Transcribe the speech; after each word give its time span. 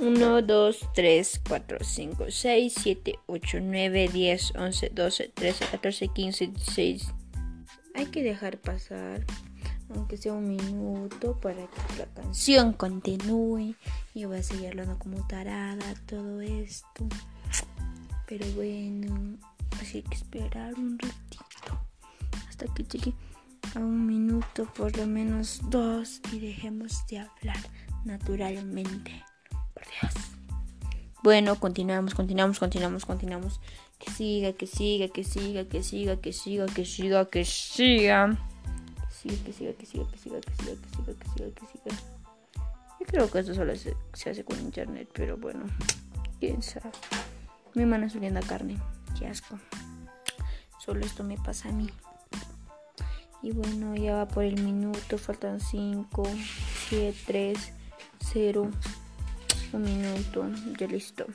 1, 0.00 0.42
2, 0.42 0.88
3, 0.94 1.40
4, 1.48 1.78
5, 1.82 2.26
6, 2.30 2.74
7, 2.82 3.18
8, 3.26 3.58
9, 3.60 4.08
10, 4.12 4.52
11, 4.56 4.90
12, 4.94 5.32
13, 5.34 5.66
14, 5.66 6.08
15, 6.08 6.46
16. 6.46 7.14
Hay 7.94 8.06
que 8.06 8.22
dejar 8.22 8.58
pasar, 8.58 9.26
aunque 9.92 10.16
sea 10.16 10.34
un 10.34 10.48
minuto, 10.48 11.38
para 11.40 11.66
que 11.66 11.98
la 11.98 12.06
canción 12.14 12.72
continúe. 12.74 13.74
Yo 14.14 14.28
voy 14.28 14.38
a 14.38 14.42
seguir 14.42 14.68
hablando 14.68 14.98
como 14.98 15.26
tarada, 15.26 15.94
todo 16.06 16.40
esto. 16.40 17.08
Pero 18.28 18.46
bueno, 18.52 19.36
así 19.80 19.98
hay 19.98 20.02
que 20.04 20.14
esperar 20.14 20.74
un 20.74 20.98
ratito 20.98 21.80
hasta 22.48 22.66
que 22.72 22.84
llegue 22.84 23.14
a 23.74 23.80
un 23.80 24.06
minuto, 24.06 24.66
por 24.76 24.96
lo 24.96 25.06
menos 25.06 25.60
dos, 25.70 26.20
y 26.32 26.38
dejemos 26.38 27.04
de 27.08 27.18
hablar 27.18 27.58
naturalmente. 28.04 29.24
Bueno, 31.22 31.58
continuamos, 31.58 32.14
continuamos, 32.14 32.58
continuamos, 32.58 33.04
continuamos. 33.04 33.60
Que 33.98 34.10
siga, 34.10 34.52
que 34.52 34.66
siga, 34.66 35.08
que 35.08 35.24
siga, 35.24 35.64
que 35.64 35.82
siga, 35.82 36.16
que 36.16 36.32
siga, 36.32 36.66
que 36.66 36.84
siga, 36.84 37.24
que 37.26 37.44
siga. 37.44 38.38
Que 39.22 39.32
siga, 39.32 39.44
que 39.44 39.52
siga, 39.52 39.72
que 39.74 39.86
siga, 39.86 40.06
que 40.06 40.16
siga, 40.16 40.40
que 40.40 40.54
siga, 40.54 40.74
que 40.74 40.88
siga, 40.88 41.14
que 41.14 41.28
siga, 41.28 41.54
que 41.54 41.66
siga. 41.66 41.96
Yo 43.00 43.06
creo 43.06 43.30
que 43.30 43.38
esto 43.40 43.54
solo 43.54 43.74
se, 43.76 43.96
hace 44.12 44.44
con 44.44 44.58
internet, 44.60 45.08
pero 45.12 45.36
bueno, 45.36 45.66
quién 46.40 46.62
sabe. 46.62 46.90
Mi 47.74 47.84
mano 47.84 48.08
subiendo 48.08 48.40
a 48.40 48.42
carne, 48.42 48.78
qué 49.18 49.26
asco. 49.26 49.58
Solo 50.84 51.04
esto 51.04 51.24
me 51.24 51.36
pasa 51.36 51.68
a 51.68 51.72
mí. 51.72 51.90
Y 53.42 53.52
bueno, 53.52 53.94
ya 53.96 54.14
va 54.14 54.28
por 54.28 54.44
el 54.44 54.62
minuto, 54.62 55.18
faltan 55.18 55.60
5, 55.60 56.22
7, 56.88 57.18
3, 57.26 57.72
0 58.32 58.70
un 59.72 59.82
minuto, 59.82 60.44
ya 60.78 60.86
listo. 60.86 61.26